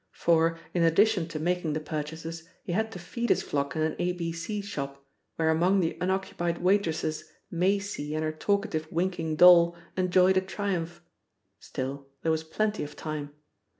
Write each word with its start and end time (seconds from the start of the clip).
For, 0.13 0.57
in 0.73 0.81
addition 0.81 1.27
to 1.27 1.37
making 1.37 1.73
the 1.73 1.79
purchases, 1.79 2.49
he 2.63 2.71
had 2.71 2.91
to 2.93 2.97
feed 2.97 3.29
his 3.29 3.43
flock 3.43 3.75
in 3.75 3.83
an 3.83 3.95
A 3.99 4.13
B 4.13 4.31
C 4.31 4.59
shop, 4.59 5.05
where 5.35 5.51
among 5.51 5.79
the 5.79 5.95
unoccupied 6.01 6.57
waitresses 6.57 7.31
Maisie 7.51 8.15
and 8.15 8.23
her 8.23 8.31
talkative 8.31 8.91
winking 8.91 9.35
doll 9.35 9.77
enjoyed 9.95 10.37
a 10.37 10.41
triumph. 10.41 11.03
Still, 11.59 12.07
there 12.23 12.31
was 12.31 12.43
plenty 12.43 12.81
of 12.83 12.95
time. 12.95 13.29